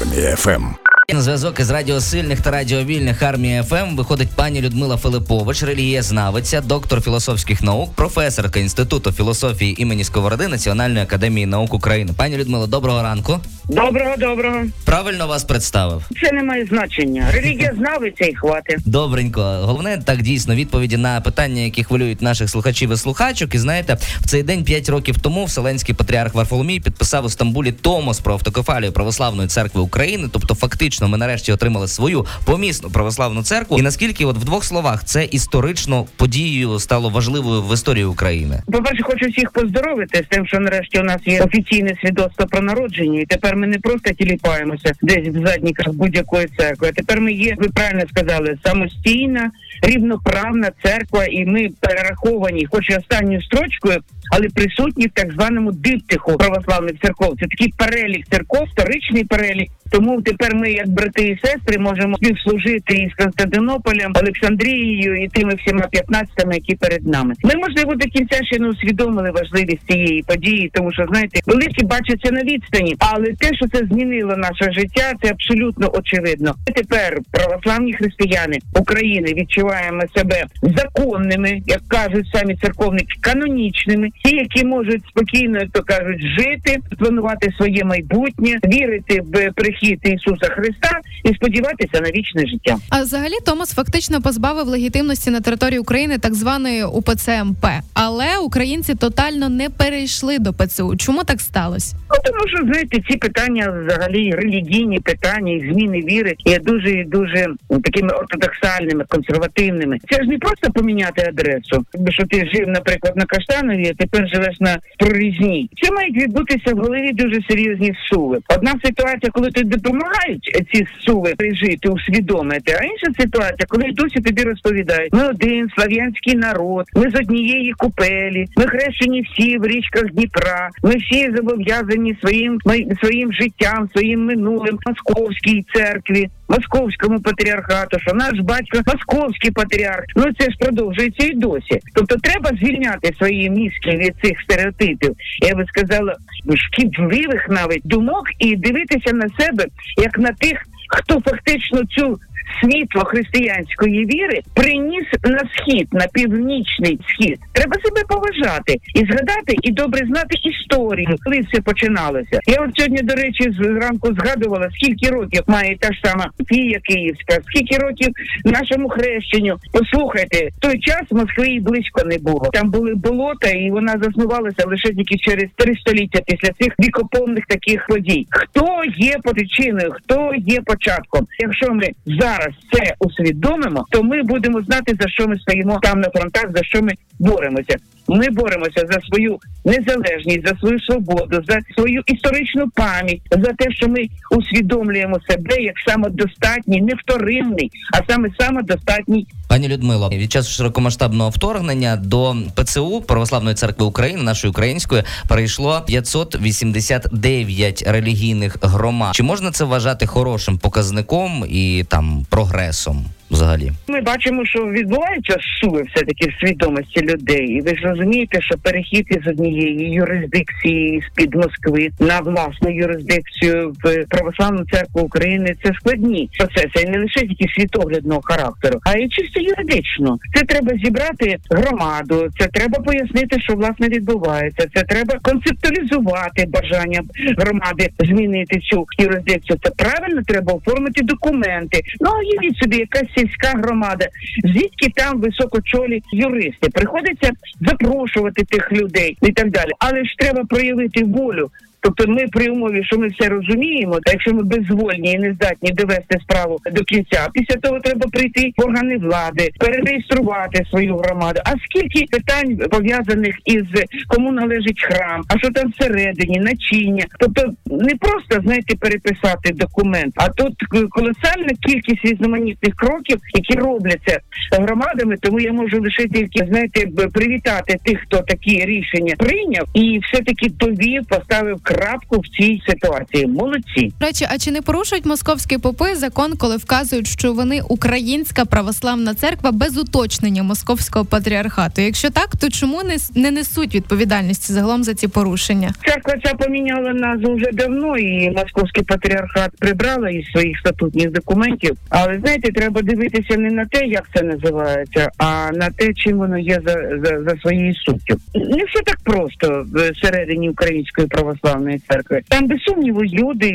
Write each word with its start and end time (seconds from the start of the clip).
Армія 0.00 0.36
ФМ. 0.36 0.64
На 1.14 1.22
зв'язок 1.22 1.60
із 1.60 1.70
радіо 1.70 1.97
сильних 1.97 2.40
та 2.40 2.50
радіо 2.50 2.78
вільних 2.78 3.22
Армії 3.22 3.62
ФМ 3.62 3.96
виходить 3.96 4.28
пані 4.36 4.60
Людмила 4.60 4.96
Филипович, 4.96 5.62
релігієзнавиця, 5.62 6.60
доктор 6.60 7.00
філософських 7.00 7.62
наук, 7.62 7.94
професорка 7.94 8.60
інституту 8.60 9.12
філософії 9.12 9.82
імені 9.82 10.04
Сковороди 10.04 10.48
Національної 10.48 11.04
академії 11.04 11.46
наук 11.46 11.74
України. 11.74 12.12
Пані 12.16 12.36
Людмила, 12.36 12.66
доброго 12.66 13.02
ранку. 13.02 13.40
Доброго, 13.68 14.16
доброго. 14.16 14.64
Правильно 14.84 15.26
вас 15.26 15.44
представив. 15.44 16.02
Це 16.22 16.32
не 16.32 16.42
має 16.42 16.64
значення. 16.64 17.26
Релігієзнавиця 17.32 18.24
і 18.24 18.34
хватить. 18.34 18.78
Добренько. 18.86 19.42
Головне 19.42 20.02
так 20.04 20.22
дійсно 20.22 20.54
відповіді 20.54 20.96
на 20.96 21.20
питання, 21.20 21.62
які 21.62 21.84
хвилюють 21.84 22.22
наших 22.22 22.50
слухачів 22.50 22.92
і 22.92 22.96
слухачок. 22.96 23.54
І 23.54 23.58
знаєте, 23.58 23.98
в 24.20 24.26
цей 24.26 24.42
день 24.42 24.64
п'ять 24.64 24.88
років 24.88 25.20
тому 25.20 25.44
Вселенський 25.44 25.94
патріарх 25.94 26.34
Варфоломій 26.34 26.80
підписав 26.80 27.24
у 27.24 27.28
Стамбулі 27.28 27.72
Томос 27.72 28.20
про 28.20 28.32
автокефалію 28.32 28.92
православної 28.92 29.48
церкви 29.48 29.80
України. 29.80 30.28
Тобто, 30.32 30.54
фактично, 30.54 31.08
ми 31.08 31.18
нарешті 31.18 31.52
отримали 31.52 31.88
свою 31.88 32.26
помісну 32.44 32.90
православну 32.90 33.42
церкву. 33.42 33.78
І 33.78 33.82
наскільки, 33.82 34.24
от 34.24 34.36
в 34.36 34.44
двох 34.44 34.64
словах, 34.64 35.04
це 35.04 35.24
історичною 35.24 36.06
подією 36.16 36.78
стало 36.78 37.08
важливою 37.08 37.62
в 37.62 37.74
історії 37.74 38.04
України. 38.04 38.62
По 38.72 38.82
перше, 38.82 39.02
хочу 39.02 39.26
всіх 39.26 39.50
поздоровити 39.50 40.24
з 40.26 40.34
тим, 40.34 40.46
що 40.46 40.60
нарешті 40.60 41.00
у 41.00 41.04
нас 41.04 41.18
є 41.26 41.42
офіційне 41.42 41.94
свідоцтво 42.00 42.46
про 42.46 42.60
народження, 42.60 43.20
і 43.20 43.26
тепер 43.26 43.57
ми 43.58 43.66
не 43.66 43.78
просто 43.78 44.14
тіліпаємося 44.14 44.92
десь 45.02 45.28
в 45.28 45.46
задніках 45.46 45.92
будь-якої 45.92 46.46
церкви. 46.58 46.92
Тепер 46.94 47.20
ми 47.20 47.32
є, 47.32 47.54
ви 47.58 47.68
правильно 47.68 48.04
сказали, 48.08 48.58
самостійна, 48.64 49.50
рівноправна 49.82 50.70
церква, 50.84 51.24
і 51.24 51.46
ми 51.46 51.68
перераховані, 51.80 52.66
хоч 52.70 52.90
і 52.90 52.96
останньою 52.96 53.42
строчкою, 53.42 53.98
але 54.30 54.48
присутні 54.48 55.06
в 55.06 55.10
так 55.14 55.32
званому 55.32 55.72
диптиху 55.72 56.36
православних 56.36 56.94
церков. 57.02 57.34
Це 57.40 57.46
такий 57.46 57.74
перелік 57.78 58.26
церков, 58.30 58.68
історичний 58.78 59.24
перелік. 59.24 59.70
Тому 59.90 60.22
тепер 60.22 60.54
ми, 60.54 60.70
як 60.70 60.88
брати 60.88 61.22
і 61.22 61.38
сестри, 61.46 61.78
можемо 61.78 62.16
співслужити 62.16 62.94
із 62.94 63.14
Константинополем, 63.14 64.12
Олександрією 64.22 65.22
і 65.22 65.28
тими 65.28 65.54
всіма 65.54 65.86
п'ятнадцятими, 65.90 66.54
які 66.54 66.74
перед 66.74 67.06
нами. 67.06 67.34
Ми 67.44 67.54
можливо 67.54 67.94
до 67.94 68.06
кінця 68.06 68.44
ще 68.44 68.58
не 68.58 68.68
усвідомили 68.68 69.30
важливість 69.30 69.90
цієї 69.90 70.22
події, 70.22 70.70
тому 70.74 70.92
що 70.92 71.06
знаєте, 71.10 71.40
великі 71.46 71.84
бачаться 71.84 72.30
на 72.32 72.42
відстані, 72.42 72.96
але 72.98 73.24
те, 73.24 73.54
що 73.54 73.68
це 73.68 73.78
змінило 73.86 74.36
наше 74.36 74.72
життя, 74.72 75.12
це 75.22 75.30
абсолютно 75.30 75.90
очевидно. 75.92 76.54
Ми 76.68 76.74
Тепер 76.74 77.18
православні 77.30 77.92
християни 77.92 78.58
України 78.74 79.34
відчуваємо 79.34 80.02
себе 80.16 80.44
законними, 80.62 81.60
як 81.66 81.80
кажуть 81.88 82.26
самі 82.34 82.56
церковники, 82.56 83.18
канонічними, 83.20 84.08
ті, 84.24 84.36
які 84.36 84.64
можуть 84.64 85.02
спокійно, 85.08 85.58
як 85.58 85.70
то 85.70 85.82
кажуть, 85.82 86.20
жити, 86.20 86.76
планувати 86.98 87.52
своє 87.56 87.84
майбутнє, 87.84 88.58
вірити 88.64 89.20
в 89.20 89.52
прихід 89.52 90.00
Ісуса 90.02 90.46
Христа 90.46 91.00
і 91.24 91.34
сподіватися 91.34 92.00
на 92.00 92.10
вічне 92.10 92.46
життя. 92.46 92.76
А 92.88 93.02
взагалі 93.02 93.34
Томас 93.46 93.74
фактично 93.74 94.22
позбавив 94.22 94.66
легітимності 94.66 95.30
на 95.30 95.40
території 95.40 95.78
України 95.78 96.18
так 96.18 96.34
званої 96.34 96.84
УПЦ 96.84 97.44
МП. 97.44 97.66
Але 97.94 98.38
українці 98.38 98.94
тотально 98.94 99.48
не 99.48 99.70
перейшли 99.70 100.38
до 100.38 100.52
ПЦУ. 100.52 100.96
Чому 100.96 101.24
так 101.24 101.40
сталося? 101.40 101.96
Ну, 102.10 102.16
тому 102.24 102.48
що 102.48 102.64
знаєте, 102.64 102.98
ці 103.10 103.16
питання 103.16 103.84
взагалі 103.86 104.30
релігійні 104.30 104.98
питання 105.00 105.52
і 105.52 105.72
зміни 105.72 106.00
віри 106.00 106.34
є 106.44 106.58
дуже 106.58 106.90
і 106.90 107.04
дуже 107.04 107.46
ну, 107.70 107.80
такими 107.80 108.08
ортодоксальними, 108.08 109.04
консервативними. 109.08 109.98
Це 110.10 110.22
ж 110.22 110.28
не 110.28 110.38
просто 110.38 110.70
поміняти 110.70 111.22
адресу, 111.28 111.84
що 112.08 112.26
ти 112.26 112.50
жив, 112.54 112.68
наприклад, 112.68 113.16
на 113.16 113.24
Каштанові, 113.24 113.92
а 113.92 113.94
тепер 114.10 114.28
живеш 114.28 114.60
на 114.60 114.78
прорізній. 114.98 115.70
Це 115.82 115.92
мають 115.92 116.16
відбутися 116.16 116.74
в 116.74 116.78
голові 116.78 117.12
дуже 117.12 117.42
серйозні 117.50 117.92
суви. 118.10 118.38
Одна 118.56 118.74
ситуація, 118.84 119.30
коли 119.32 119.50
тобі 119.50 119.76
допомагають 119.76 120.66
ці 120.72 120.86
суви 121.06 121.34
жити, 121.40 121.88
усвідомити, 121.88 122.78
а 122.80 122.84
інша 122.84 123.22
ситуація, 123.22 123.66
коли 123.68 123.84
досі 123.92 124.20
тобі 124.20 124.42
розповідають, 124.42 125.12
ми 125.12 125.28
один 125.28 125.68
слав'янський 125.76 126.34
народ, 126.34 126.84
ми 126.96 127.10
з 127.10 127.14
однієї 127.14 127.72
купелі, 127.72 128.46
ми 128.56 128.66
хрещені 128.66 129.22
всі 129.22 129.58
в 129.58 129.66
річках 129.66 130.04
Дніпра, 130.12 130.70
ми 130.82 130.96
всі 130.96 131.30
зобов'язані 131.36 132.16
своїм 132.20 132.58
своїм 133.00 133.32
життям, 133.32 133.88
своїм 133.92 134.24
минулим 134.24 134.78
московській 134.86 135.64
церкві. 135.74 136.28
Московському 136.48 137.20
патріархату, 137.20 137.98
що 138.00 138.14
наш 138.14 138.40
батько 138.40 138.80
московський 138.86 139.50
патріарх. 139.50 140.04
Ну 140.16 140.24
це 140.38 140.44
ж 140.44 140.56
продовжується 140.60 141.26
і 141.26 141.34
досі. 141.34 141.80
Тобто 141.94 142.16
треба 142.16 142.50
звільняти 142.50 143.14
свої 143.18 143.50
мізки 143.50 143.90
від 143.90 144.14
цих 144.22 144.40
стереотипів. 144.40 145.14
Я 145.48 145.54
би 145.54 145.66
сказала, 145.66 146.16
шкідливих 146.54 147.48
навіть 147.48 147.82
думок 147.84 148.24
і 148.38 148.56
дивитися 148.56 149.12
на 149.12 149.28
себе 149.38 149.64
як 149.96 150.18
на 150.18 150.32
тих, 150.32 150.62
хто 150.88 151.20
фактично 151.20 151.84
цю 151.84 152.18
світло 152.60 153.04
християнської 153.04 154.06
віри 154.06 154.40
приніс 154.54 155.06
на 155.24 155.38
схід, 155.38 155.88
на 155.92 156.06
північний 156.12 156.98
схід. 157.08 157.38
Треба 157.52 157.76
себе 157.84 158.02
поважати 158.08 158.76
і 158.94 158.98
згадати, 158.98 159.54
і 159.62 159.72
добре 159.72 160.06
знати 160.06 160.36
історію, 160.42 161.16
коли 161.24 161.40
все 161.40 161.60
починалося. 161.60 162.40
Я 162.46 162.56
от 162.60 162.70
сьогодні, 162.76 163.02
до 163.02 163.14
речі, 163.14 163.52
зранку 163.60 164.08
згадувала, 164.14 164.68
скільки 164.72 165.08
років 165.14 165.42
має 165.46 165.76
та 165.76 165.92
ж 165.92 166.00
сама 166.04 166.30
Фія 166.48 166.80
Київська, 166.82 167.34
скільки 167.46 167.76
років 167.78 168.08
нашому 168.44 168.88
хрещенню. 168.88 169.56
Послухайте, 169.72 170.48
в 170.56 170.60
той 170.60 170.80
час 170.80 171.02
Москви 171.10 171.48
і 171.48 171.60
близько 171.60 172.04
не 172.04 172.18
було. 172.18 172.50
Там 172.52 172.70
були 172.70 172.94
болота, 172.94 173.48
і 173.48 173.70
вона 173.70 173.94
заснувалася 174.02 174.66
лише 174.66 174.88
тільки 174.94 175.16
через 175.18 175.46
три 175.56 175.74
століття 175.76 176.20
після 176.26 176.48
цих 176.60 176.72
вікоповних 176.80 177.46
таких 177.46 177.86
подій. 177.86 178.26
Хто 178.30 178.82
є 178.96 179.16
причиною, 179.24 179.94
хто 179.96 180.32
є 180.36 180.60
початком? 180.60 181.26
Якщо 181.38 181.74
ми 181.74 181.88
зараз 182.06 182.37
це 182.72 182.94
усвідомимо, 182.98 183.86
то 183.90 184.02
ми 184.02 184.22
будемо 184.22 184.62
знати 184.62 184.96
за 185.00 185.08
що 185.08 185.28
ми 185.28 185.38
стоїмо 185.38 185.78
там 185.82 186.00
на 186.00 186.10
фронтах, 186.10 186.44
за 186.54 186.64
що 186.64 186.82
ми 186.82 186.92
боремося. 187.18 187.76
Ми 188.08 188.30
боремося 188.30 188.86
за 188.90 189.00
свою 189.00 189.38
незалежність, 189.64 190.48
за 190.48 190.56
свою 190.60 190.80
свободу, 190.80 191.40
за 191.48 191.58
свою 191.74 192.02
історичну 192.06 192.70
пам'ять, 192.74 193.20
за 193.30 193.52
те, 193.52 193.70
що 193.70 193.88
ми 193.88 194.08
усвідомлюємо 194.30 195.16
себе 195.28 195.62
як 195.62 195.74
самодостатній, 195.86 196.80
невторинний, 196.82 197.70
а 197.92 198.12
саме 198.12 198.28
самодостатній 198.40 199.26
Пані 199.48 199.68
Людмило, 199.68 200.08
від 200.08 200.32
часу 200.32 200.50
широкомасштабного 200.50 201.30
вторгнення 201.30 201.96
до 201.96 202.36
ПЦУ 202.54 203.00
Православної 203.00 203.56
церкви 203.56 203.86
України, 203.86 204.22
нашої 204.22 204.50
української, 204.50 205.02
перейшло 205.28 205.82
589 205.86 207.84
релігійних 207.86 208.56
громад. 208.62 209.14
Чи 209.14 209.22
можна 209.22 209.50
це 209.50 209.64
вважати 209.64 210.06
хорошим 210.06 210.58
показником 210.58 211.44
і 211.48 211.84
там 211.88 212.26
прогресом? 212.30 213.06
Взагалі, 213.30 213.72
Ми 213.88 214.00
бачимо, 214.00 214.44
що 214.44 214.66
відбуваються 214.66 215.36
суви 215.60 215.82
все-таки 215.82 216.28
в 216.30 216.40
свідомості 216.40 217.00
людей. 217.02 217.46
І 217.46 217.60
ви 217.60 217.76
ж 217.76 217.82
розумієте, 217.82 218.40
що 218.42 218.58
перехід 218.58 219.06
із 219.10 219.26
однієї 219.26 219.90
юрисдикції 219.90 221.02
з 221.02 221.16
під 221.16 221.34
Москви 221.34 221.88
на 222.00 222.20
власну 222.20 222.70
юрисдикцію 222.70 223.74
в 223.84 224.04
православну 224.04 224.64
церкву 224.72 225.02
України 225.02 225.56
це 225.64 225.72
складні 225.74 226.30
процеси, 226.38 226.86
і 226.86 226.90
не 226.90 226.98
лише 226.98 227.20
тільки 227.20 227.46
світоглядного 227.54 228.20
характеру, 228.24 228.80
а 228.84 228.98
й 228.98 229.08
чисто 229.08 229.40
юридично. 229.40 230.18
Це 230.34 230.44
треба 230.44 230.72
зібрати 230.84 231.36
громаду, 231.50 232.28
це 232.38 232.46
треба 232.46 232.78
пояснити, 232.78 233.40
що 233.40 233.54
власне 233.54 233.88
відбувається. 233.88 234.68
Це 234.74 234.82
треба 234.82 235.14
концептуалізувати 235.22 236.46
бажання 236.48 237.02
громади 237.38 237.88
змінити 237.98 238.60
цю 238.60 238.86
юрисдикцію. 238.98 239.58
Це 239.62 239.70
правильно 239.70 240.22
треба 240.26 240.52
оформити 240.52 241.02
документи. 241.04 241.80
Ну 242.00 242.10
уявіть 242.20 242.58
собі, 242.58 242.76
якась 242.76 243.17
сільська 243.18 243.48
громада, 243.48 244.06
звідки 244.44 244.92
там 244.94 245.20
високочолі 245.20 246.02
юристи. 246.12 246.68
Приходиться 246.68 247.30
запрошувати 247.60 248.44
тих 248.44 248.72
людей 248.72 249.18
і 249.22 249.32
так 249.32 249.50
далі. 249.50 249.70
Але 249.78 250.04
ж 250.04 250.14
треба 250.18 250.44
проявити 250.44 251.04
волю. 251.04 251.50
Тобто 251.88 252.12
ми 252.12 252.26
при 252.32 252.50
умові, 252.50 252.84
що 252.84 252.98
ми 252.98 253.08
все 253.08 253.28
розуміємо, 253.28 253.98
та 254.04 254.12
якщо 254.12 254.34
ми 254.34 254.42
безвольні 254.42 255.12
і 255.12 255.18
не 255.18 255.32
здатні 255.32 255.70
довести 255.70 256.18
справу 256.22 256.58
до 256.72 256.84
кінця, 256.84 257.28
після 257.32 257.56
того 257.56 257.80
треба 257.80 258.06
прийти 258.12 258.52
в 258.56 258.64
органи 258.64 258.96
влади, 258.96 259.50
перереєструвати 259.58 260.64
свою 260.70 260.96
громаду. 260.96 261.40
А 261.44 261.50
скільки 261.50 262.06
питань 262.10 262.56
пов'язаних 262.70 263.36
із 263.44 263.62
кому 264.08 264.32
належить 264.32 264.82
храм, 264.82 265.22
а 265.28 265.38
що 265.38 265.50
там 265.50 265.70
всередині, 265.70 266.40
начиння? 266.40 267.04
Тобто 267.18 267.42
не 267.66 267.94
просто 267.96 268.40
знаєте 268.44 268.76
переписати 268.76 269.52
документ, 269.54 270.14
а 270.16 270.28
тут 270.28 270.54
колосальна 270.90 271.48
кількість 271.66 272.04
різноманітних 272.04 272.74
кроків, 272.74 273.18
які 273.34 273.54
робляться 273.54 274.20
громадами. 274.52 275.16
Тому 275.20 275.40
я 275.40 275.52
можу 275.52 275.80
лише 275.80 276.08
тільки 276.08 276.46
знаєте 276.48 276.86
привітати 277.14 277.76
тих, 277.84 278.00
хто 278.00 278.18
такі 278.18 278.64
рішення 278.64 279.14
прийняв 279.18 279.66
і 279.74 280.00
все 280.02 280.22
таки 280.22 280.48
довів, 280.48 281.06
поставив 281.08 281.60
крапку 281.62 281.77
крапку 281.78 282.20
в 282.20 282.28
цій 282.28 282.62
ситуації. 282.68 283.26
Молодці. 283.26 283.92
Речі, 284.00 284.26
а 284.30 284.38
чи 284.38 284.50
не 284.50 284.62
порушують 284.62 285.06
московські 285.06 285.58
попи 285.58 285.94
закон, 285.94 286.32
коли 286.36 286.56
вказують, 286.56 287.06
що 287.06 287.32
вони 287.32 287.60
українська 287.68 288.44
православна 288.44 289.14
церква 289.14 289.52
без 289.52 289.78
уточнення 289.78 290.42
московського 290.42 291.04
патріархату? 291.04 291.82
Якщо 291.82 292.10
так, 292.10 292.36
то 292.40 292.48
чому 292.50 292.82
не, 292.82 292.96
не 293.14 293.30
несуть 293.30 293.74
відповідальності 293.74 294.52
загалом 294.52 294.84
за 294.84 294.94
ці 294.94 295.08
порушення? 295.08 295.70
Церква 295.86 296.14
ця 296.24 296.34
поміняла 296.34 296.92
назву 296.92 297.34
вже 297.34 297.52
давно, 297.52 297.98
і 297.98 298.30
московський 298.30 298.82
патріархат 298.82 299.50
прибрала 299.58 300.10
із 300.10 300.26
своїх 300.26 300.58
статутних 300.58 301.12
документів. 301.12 301.76
Але 301.88 302.18
знаєте, 302.18 302.52
треба 302.52 302.82
дивитися 302.82 303.36
не 303.36 303.50
на 303.50 303.66
те, 303.66 303.86
як 303.86 304.08
це 304.14 304.22
називається, 304.22 305.10
а 305.18 305.50
на 305.52 305.70
те, 305.70 305.94
чим 305.94 306.18
воно 306.18 306.38
є 306.38 306.60
за, 306.66 306.72
за, 307.04 307.22
за 307.22 307.40
своєю 307.40 307.74
суттю. 307.74 308.16
Не 308.34 308.64
все 308.64 308.82
так 308.84 308.98
просто 309.04 309.66
всередині 309.96 310.50
української 310.50 311.06
православної 311.06 311.57
церкви. 311.88 312.20
Там 312.28 312.46
без 312.46 312.58
сумніву 312.62 313.04
люди, 313.04 313.50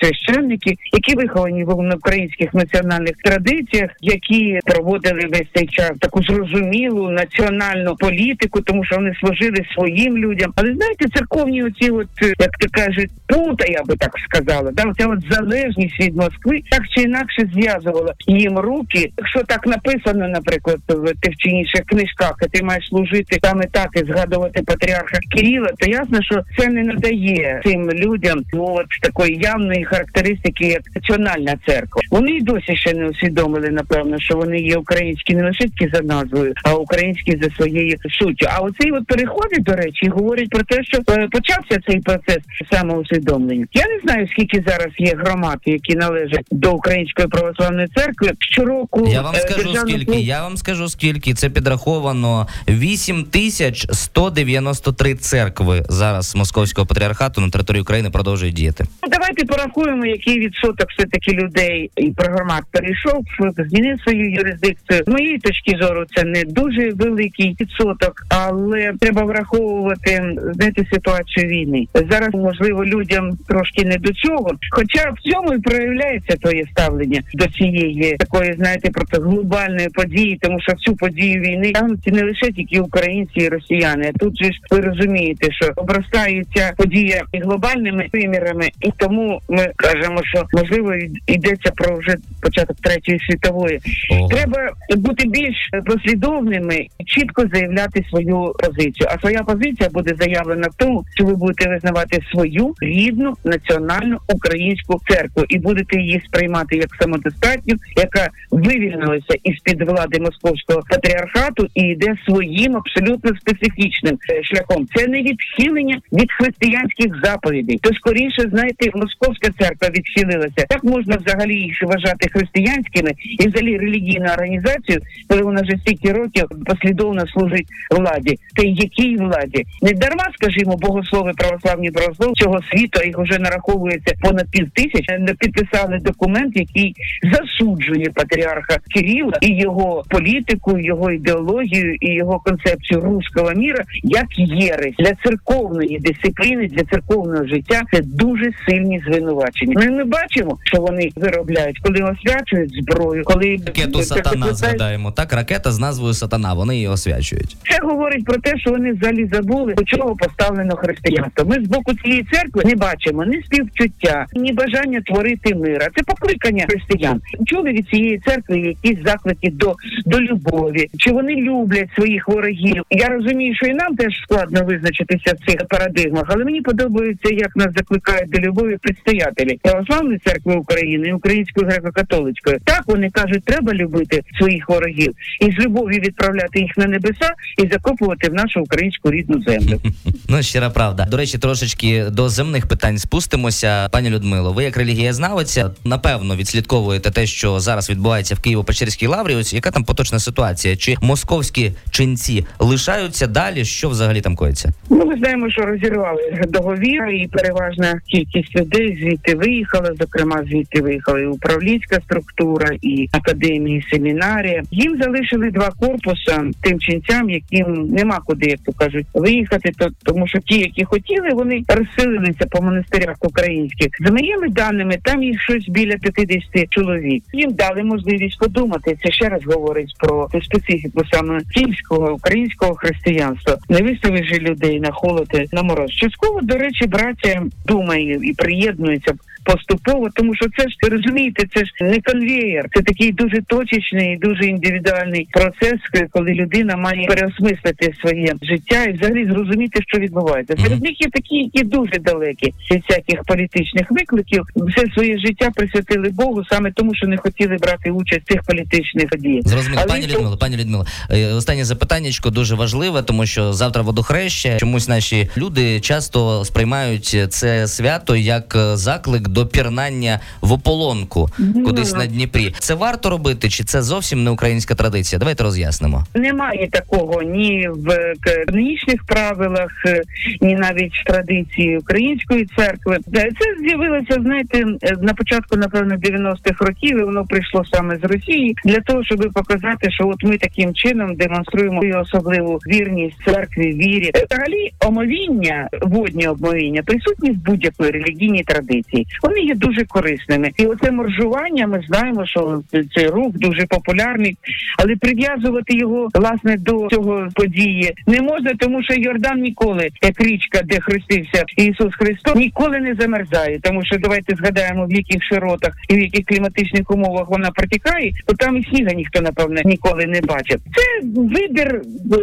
священники, 0.00 0.76
які 0.92 1.14
виховані 1.16 1.64
на 1.64 1.94
українських 1.94 2.54
національних 2.54 3.16
традиціях, 3.24 3.90
які 4.00 4.60
проводили 4.64 5.20
весь 5.32 5.48
цей 5.54 5.66
час 5.66 5.92
таку 6.00 6.22
зрозумілу 6.22 7.10
національну 7.10 7.96
політику, 7.96 8.60
тому 8.60 8.84
що 8.84 8.96
вони 8.96 9.14
служили 9.20 9.64
своїм 9.74 10.18
людям. 10.18 10.52
Але 10.56 10.74
знаєте, 10.74 11.08
церковні 11.14 11.62
оці, 11.62 11.90
от 11.90 12.08
е, 12.22 12.32
як 12.38 12.50
ти 12.58 12.68
кажуть, 12.68 13.10
пута, 13.26 13.64
я 13.68 13.82
би 13.84 13.96
так 13.96 14.12
сказала, 14.28 14.70
да, 14.70 14.82
оця 14.82 15.06
от 15.06 15.18
залежність 15.30 16.00
від 16.00 16.16
Москви 16.16 16.60
так 16.70 16.82
чи 16.88 17.02
інакше 17.02 17.48
зв'язувала 17.54 18.12
їм 18.26 18.58
руки. 18.58 19.10
Якщо 19.18 19.42
так 19.42 19.66
написано, 19.66 20.28
наприклад, 20.28 20.78
в 20.88 21.12
тих 21.20 21.36
чи 21.38 21.48
інших 21.48 21.80
книжках, 21.86 22.34
і 22.42 22.48
ти 22.48 22.64
маєш 22.64 22.88
служити 22.88 23.38
саме 23.42 23.64
так 23.72 23.88
і 23.94 24.12
згадувати 24.12 24.62
патріарха 24.62 25.18
Кирила, 25.36 25.68
то 25.78 25.90
ясно, 25.90 26.22
що 26.22 26.42
це 26.58 26.68
не 26.68 26.82
надає 26.82 27.41
цим 27.64 27.90
людям 27.90 28.44
ну, 28.52 28.64
от 28.64 28.86
такої 29.02 29.36
явної 29.36 29.84
характеристики, 29.84 30.64
як 30.64 30.82
національна 30.94 31.58
церква. 31.66 32.01
Вони 32.12 32.30
й 32.30 32.40
досі 32.40 32.76
ще 32.76 32.94
не 32.94 33.08
усвідомили, 33.08 33.68
напевно, 33.68 34.20
що 34.20 34.36
вони 34.36 34.60
є 34.60 34.76
українські 34.76 35.34
не 35.34 35.44
лише 35.44 35.64
тільки 35.64 35.90
за 35.94 36.02
назвою, 36.02 36.54
а 36.64 36.74
українські 36.74 37.38
за 37.42 37.50
своєю 37.50 37.96
суттю. 38.18 38.46
А 38.50 38.58
оцей 38.58 38.92
от 38.92 39.06
переходить, 39.06 39.62
до 39.62 39.72
речі, 39.72 40.08
говорять 40.08 40.50
про 40.50 40.62
те, 40.62 40.84
що 40.84 40.98
е, 41.08 41.28
почався 41.32 41.80
цей 41.88 42.00
процес 42.00 42.38
самоусвідомлення. 42.72 43.66
Я 43.72 43.86
не 43.86 44.00
знаю, 44.04 44.28
скільки 44.28 44.64
зараз 44.66 44.88
є 44.98 45.14
громад, 45.18 45.58
які 45.64 45.94
належать 45.94 46.46
до 46.50 46.72
Української 46.72 47.28
православної 47.28 47.88
церкви. 47.96 48.30
Щороку 48.38 49.08
Я 49.08 49.22
вам 49.22 49.34
е, 49.34 49.38
скажу 49.38 49.62
державна 49.62 49.90
скільки. 49.90 50.20
Я 50.20 50.42
вам 50.42 50.56
скажу 50.56 50.88
скільки. 50.88 51.34
Це 51.34 51.50
підраховано 51.50 52.46
8193 52.68 55.14
церкви 55.14 55.82
зараз 55.88 56.36
московського 56.36 56.86
патріархату 56.86 57.40
на 57.40 57.50
території 57.50 57.82
України 57.82 58.10
продовжують 58.10 58.54
діяти. 58.54 58.84
Ну, 59.02 59.08
Давайте 59.10 59.44
порахуємо, 59.44 60.06
який 60.06 60.40
відсоток 60.40 60.90
все 60.90 61.06
таки 61.06 61.32
людей 61.32 61.90
і 62.02 62.12
програмат 62.12 62.62
перейшов, 62.70 63.24
змінив 63.58 64.00
свою 64.00 64.30
юрисдикцію. 64.30 65.02
З 65.06 65.08
моєї 65.08 65.38
точки 65.38 65.76
зору, 65.80 66.04
це 66.14 66.24
не 66.24 66.42
дуже 66.44 66.90
великий 66.90 67.56
відсоток, 67.60 68.14
але 68.28 68.92
треба 69.00 69.22
враховувати 69.22 70.22
знаєте, 70.52 70.84
ситуацію 70.92 71.48
війни. 71.48 71.86
Зараз 72.10 72.34
можливо 72.34 72.84
людям 72.84 73.38
трошки 73.48 73.84
не 73.84 73.96
до 73.96 74.12
цього. 74.12 74.50
Хоча 74.70 75.10
в 75.10 75.30
цьому 75.30 75.54
і 75.54 75.58
проявляється 75.58 76.36
твоє 76.36 76.66
ставлення 76.70 77.20
до 77.34 77.46
цієї 77.46 78.16
такої, 78.16 78.52
знаєте, 78.52 78.90
просто 78.90 79.22
глобальної 79.22 79.88
події, 79.88 80.38
тому 80.42 80.60
що 80.60 80.72
в 80.72 80.76
цю 80.76 80.96
подію 80.96 81.40
війни 81.40 81.72
тягнуться 81.72 82.10
не 82.10 82.24
лише 82.24 82.52
тільки 82.52 82.80
українці 82.80 83.40
і 83.40 83.48
росіяни. 83.48 84.12
Тут 84.18 84.38
же 84.38 84.44
ж 84.44 84.58
ви 84.70 84.80
розумієте, 84.80 85.52
що 85.52 85.72
обростає 85.76 86.44
ця 86.54 86.72
подія 86.76 87.22
і 87.32 87.38
глобальними 87.38 88.08
вимірами, 88.12 88.68
і 88.80 88.92
тому 88.96 89.40
ми 89.48 89.66
кажемо, 89.76 90.20
що 90.24 90.44
можливо 90.52 90.94
йдеться 91.26 91.72
про 91.76 91.91
вже 91.96 92.16
початок 92.42 92.76
третьої 92.80 93.18
світової. 93.18 93.80
Ого. 94.10 94.28
Треба 94.28 94.72
бути 94.96 95.28
більш 95.28 95.56
послідовними 95.86 96.86
і 96.98 97.04
чітко 97.04 97.44
заявляти 97.52 98.04
свою 98.10 98.52
позицію. 98.58 99.08
А 99.14 99.18
своя 99.18 99.42
позиція 99.42 99.88
буде 99.92 100.14
заявлена 100.20 100.68
в 100.68 100.74
тому, 100.76 101.04
що 101.14 101.24
ви 101.24 101.34
будете 101.34 101.68
визнавати 101.68 102.20
свою 102.32 102.74
рідну 102.80 103.34
національну 103.44 104.18
українську 104.28 105.00
церкву 105.08 105.44
і 105.48 105.58
будете 105.58 106.00
її 106.00 106.22
сприймати 106.26 106.76
як 106.76 106.88
самодостатню, 107.00 107.76
яка 107.96 108.28
вивільнилася 108.50 109.34
із 109.44 109.60
під 109.60 109.82
влади 109.82 110.20
московського 110.20 110.82
патріархату 110.90 111.66
і 111.74 111.82
йде 111.82 112.16
своїм 112.26 112.76
абсолютно 112.76 113.36
специфічним 113.36 114.18
е, 114.30 114.42
шляхом. 114.44 114.86
Це 114.94 115.06
не 115.06 115.22
відхилення 115.22 116.00
від 116.12 116.32
християнських 116.32 117.20
заповідей. 117.24 117.78
То 117.82 117.94
скоріше 117.94 118.48
знаєте, 118.50 118.90
московська 118.94 119.48
церква 119.60 119.88
відхилилася. 119.88 120.66
Так 120.68 120.84
можна 120.84 121.16
взагалі 121.16 121.54
їх 121.54 121.81
вважати 121.82 122.28
християнськими 122.28 123.10
і 123.40 123.48
взагалі 123.48 123.76
релігійну 123.78 124.26
організацію, 124.26 125.00
коли 125.28 125.42
вона 125.42 125.60
вже 125.62 125.76
стільки 125.76 126.12
років 126.12 126.44
послідовно 126.66 127.26
служить 127.26 127.66
владі. 127.90 128.38
Та 128.56 128.62
якій 128.62 129.16
владі 129.16 129.64
не 129.82 129.92
дарма, 129.92 130.24
скажімо, 130.34 130.76
богослови 130.76 131.32
православні 131.36 131.90
богослови 131.90 132.32
цього 132.34 132.60
світу, 132.62 133.00
їх 133.04 133.18
вже 133.18 133.38
нараховується 133.38 134.14
понад 134.22 134.50
пів 134.50 134.70
тисяч. 134.70 135.06
не 135.18 135.34
Підписали 135.34 135.98
документ, 135.98 136.56
який 136.56 136.94
засуджує 137.32 138.10
патріарха 138.14 138.78
Кирила 138.94 139.32
і 139.40 139.48
його 139.60 140.04
політику, 140.08 140.78
його 140.78 141.10
ідеологію 141.10 141.94
і 142.00 142.14
його 142.14 142.38
концепцію 142.38 143.00
руського 143.00 143.52
міра 143.52 143.84
як 144.02 144.26
єресь 144.38 144.94
для 144.98 145.12
церковної 145.24 145.98
дисципліни, 145.98 146.66
для 146.66 146.84
церковного 146.84 147.46
життя. 147.46 147.82
Це 147.92 148.00
дуже 148.02 148.50
сильні 148.68 149.02
звинувачення. 149.06 149.74
Ми 149.76 149.86
не 149.86 150.04
бачимо, 150.04 150.58
що 150.64 150.80
вони 150.80 151.08
виробляють, 151.16 151.71
коли 151.82 152.00
освячують 152.12 152.72
зброю, 152.82 153.22
коли 153.24 153.56
Ракету 153.66 154.02
сатана 154.02 154.46
Це- 154.46 154.54
згадаємо. 154.54 155.10
Так, 155.12 155.32
ракета 155.32 155.72
з 155.72 155.78
назвою 155.78 156.14
Сатана. 156.14 156.54
Вони 156.54 156.74
її 156.74 156.88
освячують. 156.88 157.56
це 157.70 157.78
говорить 157.86 158.24
про 158.24 158.34
те, 158.38 158.58
що 158.58 158.70
вони 158.70 158.92
взагалі 158.92 159.30
забули, 159.32 159.74
до 159.74 159.84
чого 159.84 160.16
поставлено 160.16 160.76
християнство. 160.76 161.44
Ми 161.44 161.64
з 161.64 161.68
боку 161.68 161.94
цієї 162.04 162.26
церкви 162.32 162.62
не 162.64 162.74
бачимо 162.74 163.24
ні 163.24 163.42
співчуття, 163.42 164.26
ні 164.34 164.52
бажання 164.52 165.00
творити 165.00 165.54
мир. 165.54 165.78
А 165.82 165.84
Це 165.98 166.02
покликання 166.06 166.66
християн. 166.68 167.20
Чули 167.46 167.72
від 167.72 167.88
цієї 167.88 168.18
церкви 168.18 168.58
якісь 168.58 168.98
заклики 169.04 169.50
до, 169.50 169.74
до 170.06 170.20
любові, 170.20 170.86
чи 170.98 171.10
вони 171.12 171.34
люблять 171.34 171.88
своїх 171.94 172.28
ворогів. 172.28 172.82
Я 172.90 173.08
розумію, 173.08 173.54
що 173.54 173.66
і 173.66 173.74
нам 173.74 173.96
теж 173.96 174.12
складно 174.22 174.64
визначитися 174.64 175.32
в 175.40 175.50
цих 175.50 175.56
парадигмах, 175.68 176.24
але 176.28 176.44
мені 176.44 176.60
подобається, 176.60 177.34
як 177.34 177.56
нас 177.56 177.68
закликають 177.76 178.30
до 178.30 178.38
любові 178.40 178.76
предстоятелі 178.82 179.58
православної 179.62 180.18
церкви 180.18 180.54
України 180.54 181.08
і 181.08 181.12
Української 181.12 181.51
греко-католицької. 181.60 182.58
Так 182.64 182.82
вони 182.86 183.10
кажуть, 183.10 183.44
треба 183.44 183.74
любити 183.74 184.22
своїх 184.38 184.68
ворогів 184.68 185.12
і 185.40 185.44
з 185.52 185.58
любов'ю 185.58 186.00
відправляти 186.00 186.60
їх 186.60 186.76
на 186.76 186.86
небеса 186.86 187.30
і 187.58 187.68
закопувати 187.68 188.28
в 188.28 188.34
нашу 188.34 188.60
українську 188.60 189.10
рідну 189.10 189.42
землю. 189.42 189.80
Ну, 190.28 190.42
щира 190.42 190.70
правда. 190.70 191.06
До 191.10 191.16
речі, 191.16 191.38
трошечки 191.38 192.04
до 192.04 192.28
земних 192.28 192.66
питань 192.66 192.98
спустимося. 192.98 193.88
Пані 193.92 194.10
Людмило, 194.10 194.52
ви 194.52 194.64
як 194.64 194.76
релігієзнавиця, 194.76 195.70
напевно, 195.84 196.36
відслідковуєте 196.36 197.10
те, 197.10 197.26
що 197.26 197.60
зараз 197.60 197.90
відбувається 197.90 198.34
в 198.34 198.38
Києво-Печерській 198.38 199.08
лаврі. 199.08 199.34
Ось 199.34 199.52
яка 199.52 199.70
там 199.70 199.84
поточна 199.84 200.18
ситуація? 200.18 200.76
Чи 200.76 200.96
московські 201.02 201.72
ченці 201.90 202.46
лишаються 202.58 203.26
далі? 203.26 203.64
Що 203.64 203.88
взагалі 203.88 204.20
там 204.20 204.36
коїться? 204.36 204.72
Ну, 204.90 205.06
ми 205.06 205.16
знаємо, 205.16 205.50
що 205.50 205.62
розірвали 205.62 206.42
договір, 206.48 207.08
і 207.08 207.26
переважна 207.26 208.00
кількість 208.06 208.56
людей 208.56 208.98
звідти 209.02 209.34
виїхала. 209.34 209.90
Зокрема, 210.00 210.42
звідти 210.48 210.80
виїхала 210.82 211.20
і 211.20 211.26
управлінська 211.44 212.00
структура, 212.00 212.70
і 212.82 213.08
академії, 213.12 213.86
семінарія. 213.90 214.62
Їм 214.70 215.02
залишили 215.02 215.50
два 215.50 215.70
корпуса 215.80 216.44
тим 216.60 216.80
ченцям, 216.80 217.30
яким 217.30 217.86
нема 217.86 218.20
куди, 218.24 218.46
як 218.46 218.60
то 218.66 218.72
кажуть, 218.72 219.06
виїхати. 219.14 219.72
То 219.78 219.88
тому, 220.02 220.26
що 220.26 220.38
ті, 220.38 220.58
які 220.58 220.84
хотіли, 220.84 221.28
вони 221.34 221.62
розселилися 221.68 222.46
по 222.50 222.62
монастирях 222.62 223.16
українських. 223.20 223.88
За 224.00 224.12
моїми 224.12 224.48
даними, 224.48 224.98
там 225.02 225.22
їх 225.22 225.40
щось 225.40 225.68
біля 225.68 225.96
50 225.96 226.70
чоловік. 226.70 227.24
Їм 227.32 227.52
дали 227.52 227.82
можливість 227.82 228.38
подумати. 228.38 228.96
Це 229.02 229.12
ще 229.12 229.28
раз 229.28 229.40
говорить 229.44 229.94
про 229.98 230.28
специфіку 230.42 231.02
саме 231.12 231.40
київського 231.54 232.12
українського 232.12 232.74
християнства. 232.74 233.56
Не 233.68 233.82
виставиш 233.82 234.32
людей 234.32 234.80
на 234.80 234.90
холод, 234.90 235.28
і 235.34 235.56
на 235.56 235.62
мороз. 235.62 235.90
Частково, 235.90 236.40
до 236.42 236.54
речі, 236.54 236.86
браття 236.86 237.42
думає 237.66 238.20
і 238.22 238.32
приєднується 238.32 239.14
поступово, 239.44 240.08
тому 240.14 240.34
що 240.34 240.46
це 240.58 240.62
ж 240.68 240.76
розумієте, 240.90 241.46
це 241.54 241.64
ж 241.64 241.70
не 241.80 242.00
конвеєр, 242.00 242.66
це 242.74 242.82
такий 242.82 243.12
дуже 243.12 243.42
точечний, 243.42 244.16
дуже 244.16 244.44
індивідуальний 244.44 245.28
процес, 245.32 245.80
коли 246.10 246.30
людина 246.34 246.76
має 246.76 247.06
переосмислити 247.06 247.92
своє 248.00 248.34
життя 248.42 248.84
і 248.84 248.92
взагалі 248.92 249.26
зрозуміти, 249.26 249.80
що 249.86 249.98
відбувається. 249.98 250.54
Серед 250.62 250.82
них 250.82 251.00
є 251.00 251.08
такі, 251.12 251.34
які 251.36 251.62
дуже 251.64 251.98
далекі 252.00 252.54
від 252.70 252.82
всяких 252.88 253.24
політичних 253.24 253.86
викликів, 253.90 254.42
все 254.56 254.86
своє 254.94 255.18
життя 255.18 255.50
присвятили 255.54 256.08
Богу 256.08 256.44
саме 256.44 256.72
тому, 256.72 256.94
що 256.94 257.06
не 257.06 257.16
хотіли 257.16 257.56
брати 257.56 257.90
участь 257.90 258.22
в 258.22 258.32
цих 258.32 258.42
політичних 258.42 259.08
подіях. 259.08 259.48
Зрозуміло, 259.48 259.82
пані 259.88 260.06
то- 260.06 260.14
Людмило, 260.14 260.36
пані 260.36 260.56
Людмило, 260.56 260.86
е, 261.10 261.26
останнє 261.32 261.64
запитаннячко 261.64 262.30
дуже 262.30 262.54
важливе, 262.54 263.02
тому 263.02 263.26
що 263.26 263.52
завтра 263.52 263.82
водохреща. 263.82 264.58
Чомусь 264.58 264.88
наші 264.88 265.28
люди 265.36 265.80
часто 265.80 266.44
сприймають 266.44 267.16
це 267.28 267.68
свято 267.68 268.16
як 268.16 268.56
е, 268.56 268.76
заклик 268.76 269.28
до 269.32 269.46
пірнання 269.46 270.20
в 270.40 270.52
ополонку 270.52 271.28
кудись 271.64 271.94
на 271.94 272.06
Дніпрі. 272.06 272.54
Це 272.58 272.74
варто 272.74 273.10
робити, 273.10 273.48
чи 273.48 273.64
це 273.64 273.82
зовсім 273.82 274.24
не 274.24 274.30
українська 274.30 274.74
традиція? 274.74 275.18
Давайте 275.18 275.44
роз'яснимо. 275.44 276.04
Немає 276.14 276.68
такого 276.70 277.22
ні 277.22 277.68
в 277.76 278.14
канонічних 278.20 279.04
правилах, 279.04 279.70
е, 279.86 280.02
ні 280.40 280.54
навіть 280.54 280.92
в 280.94 281.04
традиції 281.04 281.78
української 281.78 282.46
церкви. 282.56 282.98
Е, 283.16 283.30
Це 283.40 283.68
з'явилося, 283.68 284.22
знаєте, 284.22 284.64
е, 284.82 284.96
на 285.02 285.14
початку, 285.14 285.56
напевно, 285.56 285.94
90-х 285.96 286.64
років. 286.64 286.98
і 286.98 287.04
Воно 287.04 287.24
прийшло 287.24 287.64
саме 287.72 287.98
з 288.02 288.04
Росії 288.04 288.56
для 288.64 288.80
того, 288.80 289.04
щоб 289.04 289.32
показати, 289.34 289.90
що 289.90 290.08
от 290.08 290.24
ми 290.24 290.38
таким 290.38 290.74
чином 290.74 291.14
демонструємо 291.16 291.80
свою 291.80 292.00
особливу 292.00 292.58
вірність 292.66 293.16
церкві, 293.24 293.72
вірі. 293.72 294.10
Взагалі, 294.30 294.72
омовіння, 294.80 295.68
водні 295.82 296.28
обмовіння 296.28 296.82
присутні 296.82 297.30
в 297.30 297.36
будь-якої 297.36 297.90
релігійній 297.90 298.42
традиції. 298.42 299.06
Вони 299.22 299.40
є 299.40 299.54
дуже 299.54 299.84
корисними. 299.84 300.50
І 300.56 300.66
оце 300.66 300.90
моржування. 300.90 301.66
Ми 301.66 301.80
знаємо, 301.88 302.26
що 302.26 302.62
цей 302.94 303.06
рух 303.06 303.32
дуже 303.34 303.66
популярний, 303.66 304.36
але 304.78 304.96
прив'язувати 304.96 305.76
його 305.76 306.08
власне 306.14 306.56
до 306.56 306.88
цього 306.90 307.28
події 307.34 307.92
не 308.06 308.22
можна, 308.22 308.52
тому 308.58 308.82
що 308.82 308.94
Йордан 308.94 309.40
ніколи, 309.40 309.88
як 310.02 310.20
річка, 310.20 310.60
де 310.64 310.80
хрестився 310.80 311.44
Ісус 311.56 311.94
Христос, 311.94 312.34
ніколи 312.34 312.80
не 312.80 312.94
замерзає. 312.94 313.60
Тому 313.62 313.84
що 313.84 313.98
давайте 313.98 314.36
згадаємо, 314.36 314.86
в 314.86 314.92
яких 314.92 315.22
широтах 315.24 315.72
і 315.88 315.94
в 315.94 315.98
яких 315.98 316.24
кліматичних 316.26 316.90
умовах 316.90 317.28
вона 317.28 317.50
протікає, 317.50 318.12
то 318.26 318.34
там 318.34 318.56
і 318.56 318.64
сніга 318.64 318.92
ніхто 318.92 319.20
напевне 319.20 319.62
ніколи 319.64 320.06
не 320.06 320.20
бачив. 320.20 320.60
Це 320.76 321.08
вибір 321.16 321.82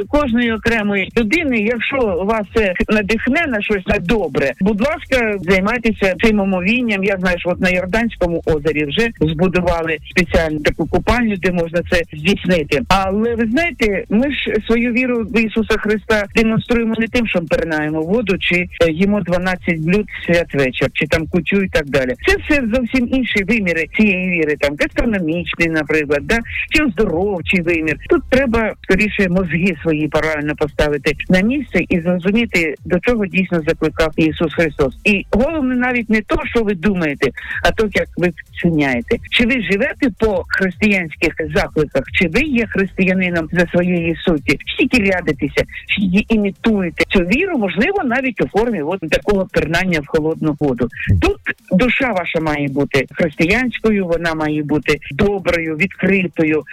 кожної 0.09 0.53
окремої 0.53 1.11
людини. 1.17 1.57
Якщо 1.57 1.97
вас 1.97 2.41
це 2.55 2.73
надихне 2.89 3.45
на 3.47 3.61
щось 3.61 3.87
на 3.87 3.99
добре, 3.99 4.51
будь 4.61 4.81
ласка, 4.81 5.37
займайтеся 5.39 6.15
цим 6.23 6.39
омовінням. 6.89 7.03
Я 7.03 7.17
знаю, 7.17 7.39
що 7.39 7.49
от 7.49 7.61
на 7.61 7.69
Йорданському 7.69 8.41
озері 8.45 8.85
вже 8.85 9.09
збудували 9.21 9.97
спеціальну 10.09 10.59
таку 10.59 10.87
купальню, 10.87 11.35
де 11.35 11.51
можна 11.51 11.81
це 11.91 12.01
здійснити. 12.13 12.81
Але 12.87 13.35
ви 13.35 13.47
знаєте, 13.51 14.03
ми 14.09 14.31
ж 14.31 14.53
свою 14.67 14.93
віру 14.93 15.23
в 15.23 15.41
Ісуса 15.41 15.77
Христа 15.77 16.25
демонструємо 16.35 16.95
не 16.99 17.07
тим, 17.07 17.27
що 17.27 17.41
пиринаємо 17.41 18.01
воду, 18.01 18.37
чи 18.39 18.55
е, 18.55 18.91
їмо 18.91 19.21
12 19.21 19.79
блюд 19.79 20.05
святвечір, 20.25 20.87
чи 20.93 21.07
там 21.07 21.27
кутю 21.27 21.61
і 21.61 21.69
так 21.69 21.85
далі. 21.85 22.13
Це 22.27 22.35
все 22.35 22.67
зовсім 22.73 23.07
інші 23.11 23.43
виміри 23.43 23.85
цієї 23.97 24.29
віри, 24.29 24.55
там 24.59 24.75
гастрономічний, 24.79 25.67
наприклад, 25.67 26.19
да 26.23 26.39
чи 26.69 26.83
оздоровчий 26.83 27.61
вимір. 27.61 27.97
Тут 28.09 28.23
треба 28.29 28.73
скоріше 28.83 29.29
мозги 29.29 29.77
свої 29.81 30.07
правильно 30.07 30.55
поставити 30.55 31.11
на 31.29 31.41
місце 31.41 31.79
і 31.89 32.01
зрозуміти, 32.01 32.75
до 32.85 32.99
чого 32.99 33.25
дійсно 33.25 33.61
закликав 33.67 34.11
Ісус 34.15 34.53
Христос. 34.53 34.95
І 35.03 35.25
головне 35.31 35.75
навіть 35.75 36.09
не 36.09 36.21
то, 36.21 36.35
що 36.45 36.63
ви 36.63 36.75
думаєте, 36.79 37.29
а 37.63 37.71
то, 37.71 37.89
як 37.93 38.07
ви 38.17 38.31
вчиняєте. 38.51 39.17
Чи 39.31 39.45
ви 39.45 39.63
живете 39.71 40.09
по 40.19 40.45
християнських 40.47 41.33
закликах, 41.55 42.03
чи 42.13 42.27
ви 42.27 42.41
є 42.41 42.67
християнином 42.67 43.49
за 43.51 43.67
своєї 43.67 44.15
суті? 44.15 44.59
Чи 44.65 44.87
тільки 44.87 45.11
рядитеся, 45.11 45.63
чи 45.87 46.01
тільки 46.01 46.33
імітуєте 46.33 47.03
цю 47.09 47.19
віру, 47.19 47.57
можливо, 47.57 48.03
навіть 48.03 48.41
у 48.41 48.47
формі 48.47 48.81
от 48.81 48.99
такого 48.99 49.47
пирнання 49.51 49.99
в 49.99 50.07
холодну 50.07 50.55
воду. 50.59 50.87
Тут 51.21 51.37
душа 51.71 52.11
ваша 52.11 52.39
має 52.39 52.67
бути 52.67 53.05
християнською, 53.11 54.07
вона 54.07 54.33
має 54.33 54.63
бути 54.63 54.99
доброю, 55.11 55.75
відкритою, 55.75 56.63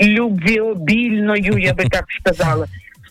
любвіобільною, 0.00 1.58
я 1.58 1.74
би 1.74 1.84
так 1.84 2.04
сказала. 2.20 2.66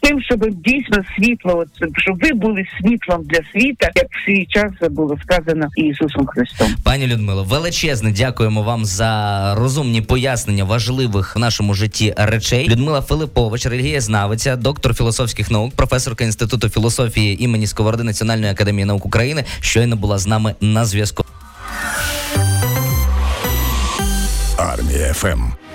Тим, 0.08 0.22
щоб 0.22 0.40
дійсно 0.50 1.04
світло, 1.16 1.58
от, 1.58 1.68
щоб 1.98 2.20
ви 2.20 2.34
були 2.34 2.66
світлом 2.82 3.24
для 3.26 3.40
світа, 3.52 3.90
як 3.96 4.06
в 4.06 4.26
свій 4.26 4.46
час 4.46 4.72
було 4.92 5.18
сказано 5.24 5.68
Ісусом 5.76 6.26
Христом. 6.26 6.68
Пані 6.84 7.08
Людмило, 7.08 7.44
величезне 7.44 8.12
дякуємо 8.12 8.64
вам 8.64 8.86
за 8.86 9.56
розумні 9.58 10.02
пояснення 10.02 10.64
важливих 10.64 11.36
в 11.36 11.40
нашому 11.40 11.74
житті 11.74 12.14
речей. 12.18 12.70
Людмила 12.70 13.02
Филипович, 13.02 13.66
релігієзнавиця, 13.66 14.56
доктор 14.56 14.94
філософських 14.94 15.52
наук, 15.52 15.76
професорка 15.76 16.24
інституту 16.24 16.70
філософії 16.70 17.44
імені 17.44 17.68
Сковороди 17.68 18.04
Національної 18.04 18.52
академії 18.52 18.86
наук 18.86 19.06
України, 19.06 19.44
щойно 19.60 19.96
була 19.96 20.18
з 20.18 20.28
нами 20.28 20.56
на 20.62 20.86
зв'язку. 20.86 21.26
Армія 24.58 25.14
ФМ. 25.14 25.67